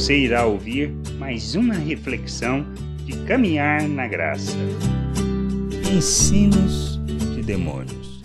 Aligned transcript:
você 0.00 0.16
irá 0.16 0.46
ouvir 0.46 0.90
mais 1.18 1.54
uma 1.54 1.74
reflexão 1.74 2.64
de 3.04 3.12
caminhar 3.26 3.86
na 3.86 4.08
graça. 4.08 4.56
Ensinos 5.94 6.98
de 7.34 7.42
demônios. 7.42 8.24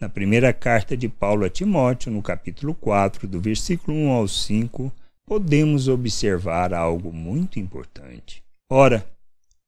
Na 0.00 0.08
primeira 0.08 0.52
carta 0.52 0.96
de 0.96 1.08
Paulo 1.08 1.44
a 1.44 1.48
Timóteo, 1.48 2.10
no 2.10 2.20
capítulo 2.20 2.74
4, 2.74 3.28
do 3.28 3.40
versículo 3.40 3.96
1 3.96 4.10
ao 4.10 4.26
5, 4.26 4.92
podemos 5.24 5.86
observar 5.86 6.74
algo 6.74 7.12
muito 7.12 7.60
importante. 7.60 8.42
Ora, 8.68 9.06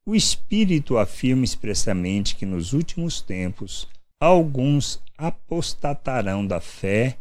o 0.04 0.16
Espírito 0.16 0.98
afirma 0.98 1.44
expressamente 1.44 2.34
que 2.34 2.44
nos 2.44 2.72
últimos 2.72 3.20
tempos 3.20 3.88
alguns 4.20 5.00
apostatarão 5.16 6.44
da 6.44 6.60
fé 6.60 7.16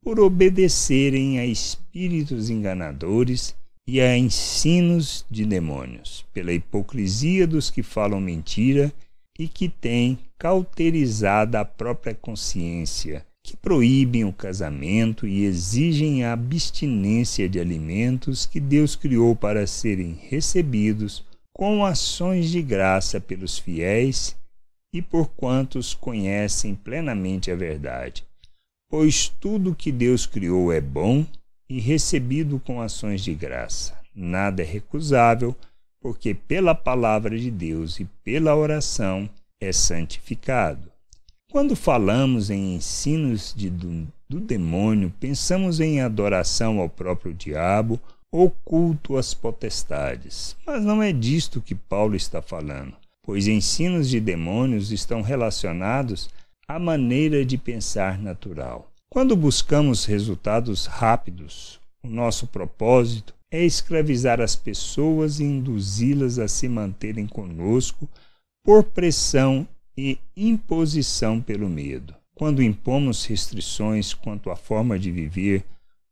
por 0.00 0.20
obedecerem 0.20 1.40
a 1.40 1.44
espíritos 1.44 2.50
enganadores 2.50 3.52
e 3.86 4.00
a 4.00 4.16
ensinos 4.16 5.26
de 5.30 5.44
demônios, 5.44 6.24
pela 6.32 6.52
hipocrisia 6.52 7.46
dos 7.46 7.70
que 7.70 7.82
falam 7.82 8.20
mentira 8.20 8.92
e 9.38 9.46
que 9.46 9.68
têm 9.68 10.18
cauterizada 10.38 11.60
a 11.60 11.64
própria 11.64 12.14
consciência, 12.14 13.26
que 13.42 13.56
proíbem 13.56 14.24
o 14.24 14.32
casamento 14.32 15.26
e 15.26 15.44
exigem 15.44 16.24
a 16.24 16.32
abstinência 16.32 17.48
de 17.48 17.60
alimentos 17.60 18.46
que 18.46 18.58
Deus 18.58 18.96
criou 18.96 19.36
para 19.36 19.66
serem 19.66 20.18
recebidos 20.28 21.24
com 21.52 21.84
ações 21.84 22.50
de 22.50 22.62
graça 22.62 23.20
pelos 23.20 23.58
fiéis 23.58 24.34
e 24.94 25.02
por 25.02 25.28
quantos 25.28 25.92
conhecem 25.92 26.74
plenamente 26.74 27.50
a 27.50 27.56
verdade. 27.56 28.24
Pois 28.88 29.28
tudo 29.28 29.74
que 29.74 29.92
Deus 29.92 30.24
criou 30.24 30.72
é 30.72 30.80
bom 30.80 31.26
e 31.68 31.80
recebido 31.80 32.60
com 32.60 32.80
ações 32.80 33.22
de 33.22 33.34
graça. 33.34 33.98
Nada 34.14 34.62
é 34.62 34.64
recusável, 34.64 35.56
porque 36.00 36.34
pela 36.34 36.74
palavra 36.74 37.38
de 37.38 37.50
Deus 37.50 37.98
e 37.98 38.04
pela 38.22 38.54
oração 38.54 39.28
é 39.60 39.72
santificado. 39.72 40.92
Quando 41.50 41.76
falamos 41.76 42.50
em 42.50 42.74
ensinos 42.74 43.54
de, 43.56 43.70
do, 43.70 44.06
do 44.28 44.40
demônio, 44.40 45.12
pensamos 45.20 45.80
em 45.80 46.00
adoração 46.00 46.80
ao 46.80 46.88
próprio 46.88 47.32
diabo 47.32 47.98
ou 48.30 48.50
culto 48.64 49.16
às 49.16 49.32
potestades. 49.32 50.56
Mas 50.66 50.84
não 50.84 51.00
é 51.00 51.12
disto 51.12 51.62
que 51.62 51.74
Paulo 51.74 52.16
está 52.16 52.42
falando, 52.42 52.94
pois 53.22 53.46
ensinos 53.46 54.08
de 54.08 54.18
demônios 54.18 54.90
estão 54.90 55.22
relacionados 55.22 56.28
a 56.66 56.78
maneira 56.78 57.44
de 57.44 57.56
pensar 57.56 58.18
natural. 58.18 58.90
Quando 59.14 59.36
buscamos 59.36 60.06
resultados 60.06 60.86
rápidos, 60.86 61.78
o 62.02 62.08
nosso 62.08 62.48
propósito 62.48 63.32
é 63.48 63.64
escravizar 63.64 64.40
as 64.40 64.56
pessoas 64.56 65.38
e 65.38 65.44
induzi-las 65.44 66.40
a 66.40 66.48
se 66.48 66.68
manterem 66.68 67.24
conosco 67.24 68.08
por 68.64 68.82
pressão 68.82 69.68
e 69.96 70.18
imposição 70.36 71.40
pelo 71.40 71.68
medo. 71.68 72.12
Quando 72.34 72.60
impomos 72.60 73.24
restrições 73.24 74.12
quanto 74.12 74.50
à 74.50 74.56
forma 74.56 74.98
de 74.98 75.12
viver, 75.12 75.64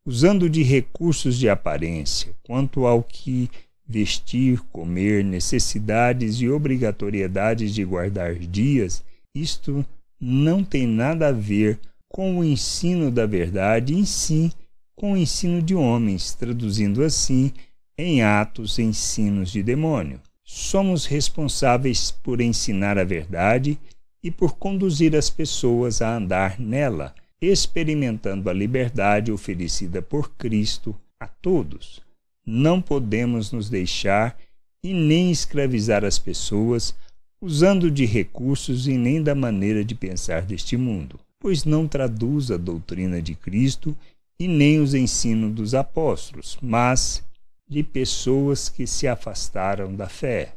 usando 0.05 0.49
de 0.49 0.63
recursos 0.63 1.37
de 1.37 1.49
aparência, 1.49 2.33
quanto 2.41 2.85
ao 2.85 3.03
que 3.03 3.49
vestir, 3.85 4.61
comer, 4.71 5.25
necessidades 5.25 6.39
e 6.39 6.47
obrigatoriedades 6.47 7.75
de 7.75 7.83
guardar 7.83 8.35
dias, 8.35 9.03
isto 9.35 9.85
não 10.17 10.63
tem 10.63 10.87
nada 10.87 11.27
a 11.27 11.31
ver 11.33 11.77
com 12.13 12.37
o 12.37 12.43
ensino 12.43 13.09
da 13.09 13.25
verdade, 13.25 13.95
em 13.95 14.05
si 14.05 14.53
com 14.95 15.13
o 15.13 15.17
ensino 15.17 15.63
de 15.63 15.73
homens, 15.73 16.35
traduzindo 16.35 17.03
assim 17.03 17.51
em 17.97 18.21
atos 18.21 18.77
ensinos 18.77 19.51
de 19.51 19.63
demônio. 19.63 20.21
Somos 20.43 21.07
responsáveis 21.07 22.11
por 22.11 22.39
ensinar 22.39 22.99
a 22.99 23.03
verdade 23.03 23.79
e 24.23 24.29
por 24.29 24.57
conduzir 24.57 25.15
as 25.15 25.31
pessoas 25.31 26.03
a 26.03 26.15
andar 26.15 26.59
nela, 26.59 27.15
experimentando 27.41 28.47
a 28.47 28.53
liberdade 28.53 29.31
oferecida 29.31 29.99
por 29.99 30.35
Cristo 30.35 30.95
a 31.19 31.27
todos. 31.27 31.99
Não 32.45 32.79
podemos 32.79 33.51
nos 33.51 33.71
deixar 33.71 34.37
e 34.83 34.93
nem 34.93 35.31
escravizar 35.31 36.05
as 36.05 36.19
pessoas 36.19 36.93
usando 37.41 37.89
de 37.89 38.05
recursos 38.05 38.87
e 38.87 38.97
nem 38.97 39.21
da 39.21 39.33
maneira 39.33 39.83
de 39.83 39.95
pensar 39.95 40.43
deste 40.43 40.77
mundo, 40.77 41.19
pois 41.43 41.65
não 41.65 41.87
traduz 41.87 42.49
a 42.49 42.57
doutrina 42.57 43.21
de 43.21 43.35
Cristo 43.35 43.95
e 44.39 44.47
nem 44.47 44.79
os 44.79 44.93
ensinos 44.93 45.53
dos 45.53 45.75
apóstolos, 45.75 46.57
mas 46.61 47.21
de 47.69 47.83
pessoas 47.83 48.69
que 48.69 48.87
se 48.87 49.07
afastaram 49.07 49.93
da 49.93 50.07
fé. 50.07 50.55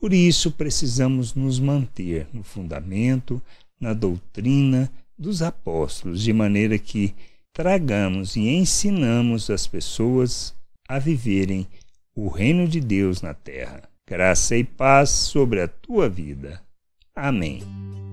Por 0.00 0.14
isso 0.14 0.50
precisamos 0.50 1.34
nos 1.34 1.60
manter 1.60 2.26
no 2.32 2.42
fundamento, 2.42 3.40
na 3.78 3.92
doutrina 3.92 4.90
dos 5.16 5.42
apóstolos, 5.42 6.22
de 6.22 6.32
maneira 6.32 6.78
que 6.78 7.14
tragamos 7.52 8.34
e 8.34 8.48
ensinamos 8.48 9.50
as 9.50 9.66
pessoas 9.66 10.54
a 10.88 10.98
viverem 10.98 11.66
o 12.16 12.28
reino 12.28 12.66
de 12.66 12.80
Deus 12.80 13.20
na 13.22 13.34
terra 13.34 13.88
graça 14.06 14.56
e 14.56 14.64
paz 14.64 15.10
sobre 15.10 15.60
a 15.60 15.68
tua 15.68 16.08
vida. 16.08 16.60
Amém. 17.14 17.83